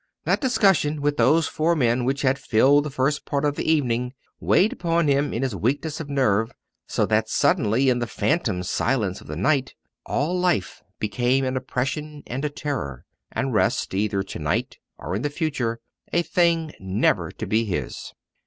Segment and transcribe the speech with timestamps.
[0.23, 4.13] That discussion with those four men which had filled the first part of the evening
[4.39, 6.51] weighed upon him in his weakness of nerve,
[6.87, 9.75] so that suddenly in the phantom silence of the night,
[10.07, 15.21] all life became an oppression and a terror, and rest, either to night or in
[15.21, 15.79] the future,
[16.11, 18.15] a thing never to be his.